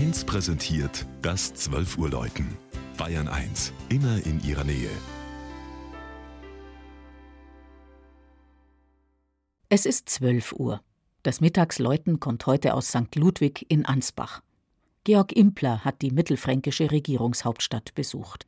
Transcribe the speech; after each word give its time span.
1 0.00 0.24
präsentiert 0.24 1.04
das 1.20 1.52
12 1.52 1.98
Uhr 1.98 2.08
Läuten. 2.08 2.56
Bayern 2.96 3.28
1, 3.28 3.74
immer 3.90 4.24
in 4.24 4.42
ihrer 4.42 4.64
Nähe. 4.64 4.88
Es 9.68 9.84
ist 9.84 10.08
12 10.08 10.54
Uhr. 10.54 10.80
Das 11.22 11.42
Mittagsläuten 11.42 12.18
kommt 12.18 12.46
heute 12.46 12.72
aus 12.72 12.88
St. 12.88 13.14
Ludwig 13.14 13.66
in 13.68 13.84
Ansbach. 13.84 14.40
Georg 15.04 15.32
Impler 15.32 15.84
hat 15.84 16.00
die 16.00 16.12
mittelfränkische 16.12 16.90
Regierungshauptstadt 16.90 17.94
besucht. 17.94 18.46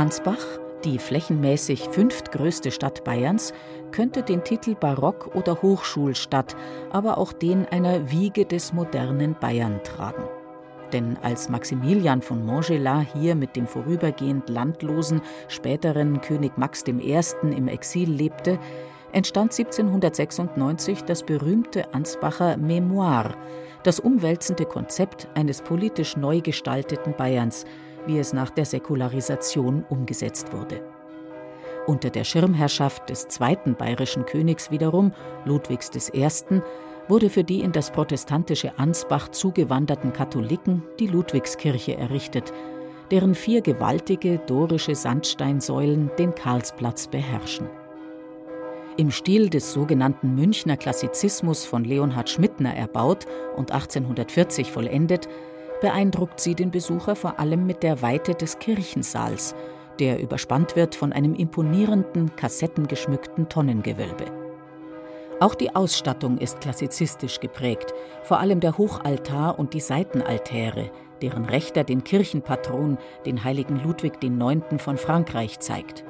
Ansbach, 0.00 0.46
die 0.82 0.98
flächenmäßig 0.98 1.90
fünftgrößte 1.90 2.70
Stadt 2.70 3.04
Bayerns, 3.04 3.52
könnte 3.92 4.22
den 4.22 4.42
Titel 4.42 4.74
Barock- 4.74 5.34
oder 5.34 5.60
Hochschulstadt, 5.60 6.56
aber 6.90 7.18
auch 7.18 7.34
den 7.34 7.66
einer 7.66 8.10
Wiege 8.10 8.46
des 8.46 8.72
modernen 8.72 9.36
Bayern 9.38 9.78
tragen. 9.84 10.22
Denn 10.94 11.18
als 11.20 11.50
Maximilian 11.50 12.22
von 12.22 12.46
Montgelas 12.46 13.08
hier 13.12 13.34
mit 13.34 13.56
dem 13.56 13.66
vorübergehend 13.66 14.48
landlosen, 14.48 15.20
späteren 15.48 16.22
König 16.22 16.56
Max 16.56 16.82
I. 16.88 17.20
im 17.54 17.68
Exil 17.68 18.10
lebte, 18.10 18.58
entstand 19.12 19.52
1796 19.52 21.04
das 21.04 21.24
berühmte 21.24 21.92
Ansbacher 21.92 22.56
Memoir, 22.56 23.34
das 23.82 24.00
umwälzende 24.00 24.64
Konzept 24.64 25.28
eines 25.34 25.60
politisch 25.60 26.16
neu 26.16 26.40
gestalteten 26.40 27.14
Bayerns, 27.18 27.66
wie 28.06 28.18
es 28.18 28.32
nach 28.32 28.50
der 28.50 28.64
Säkularisation 28.64 29.84
umgesetzt 29.88 30.52
wurde. 30.52 30.82
Unter 31.86 32.10
der 32.10 32.24
Schirmherrschaft 32.24 33.08
des 33.10 33.28
zweiten 33.28 33.74
bayerischen 33.74 34.26
Königs 34.26 34.70
wiederum, 34.70 35.12
Ludwigs 35.44 35.90
I., 36.14 36.28
wurde 37.08 37.30
für 37.30 37.42
die 37.42 37.60
in 37.60 37.72
das 37.72 37.90
protestantische 37.90 38.78
Ansbach 38.78 39.28
zugewanderten 39.30 40.12
Katholiken 40.12 40.84
die 41.00 41.08
Ludwigskirche 41.08 41.96
errichtet, 41.96 42.52
deren 43.10 43.34
vier 43.34 43.60
gewaltige 43.60 44.38
dorische 44.38 44.94
Sandsteinsäulen 44.94 46.10
den 46.18 46.34
Karlsplatz 46.34 47.08
beherrschen. 47.08 47.68
Im 48.96 49.10
Stil 49.10 49.48
des 49.48 49.72
sogenannten 49.72 50.34
Münchner 50.34 50.76
Klassizismus 50.76 51.64
von 51.64 51.84
Leonhard 51.84 52.28
Schmidtner 52.28 52.74
erbaut 52.74 53.26
und 53.56 53.72
1840 53.72 54.70
vollendet, 54.70 55.28
beeindruckt 55.80 56.40
sie 56.40 56.54
den 56.54 56.70
Besucher 56.70 57.16
vor 57.16 57.38
allem 57.38 57.66
mit 57.66 57.82
der 57.82 58.02
Weite 58.02 58.34
des 58.34 58.58
Kirchensaals, 58.58 59.54
der 59.98 60.20
überspannt 60.20 60.76
wird 60.76 60.94
von 60.94 61.12
einem 61.12 61.34
imponierenden, 61.34 62.34
kassettengeschmückten 62.36 63.48
Tonnengewölbe. 63.48 64.26
Auch 65.40 65.54
die 65.54 65.74
Ausstattung 65.74 66.36
ist 66.36 66.60
klassizistisch 66.60 67.40
geprägt, 67.40 67.94
vor 68.22 68.40
allem 68.40 68.60
der 68.60 68.76
Hochaltar 68.76 69.58
und 69.58 69.72
die 69.72 69.80
Seitenaltäre, 69.80 70.90
deren 71.22 71.46
Rechter 71.46 71.82
den 71.82 72.04
Kirchenpatron, 72.04 72.98
den 73.24 73.42
heiligen 73.42 73.82
Ludwig 73.82 74.22
IX. 74.22 74.82
von 74.82 74.98
Frankreich, 74.98 75.58
zeigt. 75.60 76.04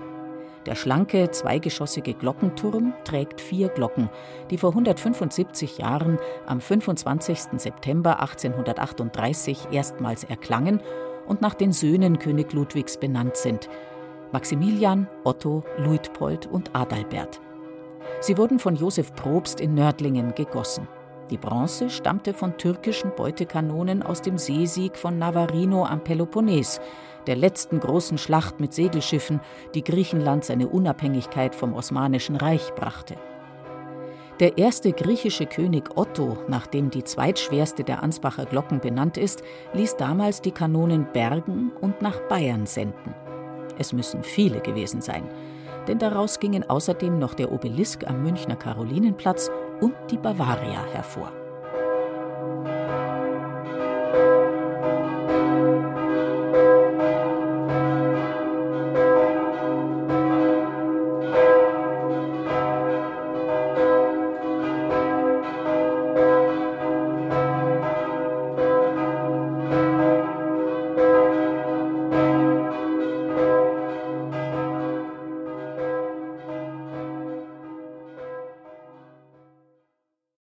Der 0.66 0.74
schlanke, 0.74 1.30
zweigeschossige 1.30 2.12
Glockenturm 2.12 2.92
trägt 3.04 3.40
vier 3.40 3.68
Glocken, 3.68 4.10
die 4.50 4.58
vor 4.58 4.70
175 4.70 5.78
Jahren 5.78 6.18
am 6.46 6.60
25. 6.60 7.58
September 7.58 8.20
1838 8.20 9.68
erstmals 9.72 10.24
erklangen 10.24 10.82
und 11.26 11.40
nach 11.40 11.54
den 11.54 11.72
Söhnen 11.72 12.18
König 12.18 12.52
Ludwigs 12.52 12.98
benannt 12.98 13.36
sind: 13.36 13.70
Maximilian, 14.32 15.08
Otto, 15.24 15.64
Luitpold 15.78 16.46
und 16.46 16.76
Adalbert. 16.76 17.40
Sie 18.20 18.36
wurden 18.36 18.58
von 18.58 18.76
Josef 18.76 19.14
Probst 19.14 19.60
in 19.60 19.74
Nördlingen 19.74 20.34
gegossen. 20.34 20.86
Die 21.30 21.38
Bronze 21.38 21.90
stammte 21.90 22.34
von 22.34 22.58
türkischen 22.58 23.12
Beutekanonen 23.14 24.02
aus 24.02 24.20
dem 24.20 24.36
Seesieg 24.36 24.96
von 24.96 25.16
Navarino 25.16 25.86
am 25.86 26.02
Peloponnes, 26.02 26.80
der 27.26 27.36
letzten 27.36 27.80
großen 27.80 28.18
Schlacht 28.18 28.60
mit 28.60 28.72
Segelschiffen, 28.74 29.40
die 29.74 29.84
Griechenland 29.84 30.44
seine 30.44 30.68
Unabhängigkeit 30.68 31.54
vom 31.54 31.74
Osmanischen 31.74 32.36
Reich 32.36 32.74
brachte. 32.74 33.16
Der 34.40 34.56
erste 34.56 34.92
griechische 34.92 35.44
König 35.44 35.96
Otto, 35.96 36.38
nach 36.48 36.66
dem 36.66 36.88
die 36.88 37.04
zweitschwerste 37.04 37.84
der 37.84 38.02
Ansbacher 38.02 38.46
Glocken 38.46 38.80
benannt 38.80 39.18
ist, 39.18 39.42
ließ 39.74 39.96
damals 39.96 40.40
die 40.40 40.50
Kanonen 40.50 41.06
bergen 41.12 41.72
und 41.80 42.00
nach 42.00 42.18
Bayern 42.20 42.64
senden. 42.64 43.14
Es 43.78 43.92
müssen 43.92 44.22
viele 44.22 44.60
gewesen 44.60 45.02
sein, 45.02 45.24
denn 45.88 45.98
daraus 45.98 46.40
gingen 46.40 46.68
außerdem 46.68 47.18
noch 47.18 47.34
der 47.34 47.52
Obelisk 47.52 48.06
am 48.08 48.22
Münchner 48.22 48.56
Karolinenplatz 48.56 49.50
und 49.82 49.94
die 50.10 50.16
Bavaria 50.16 50.86
hervor. 50.92 51.32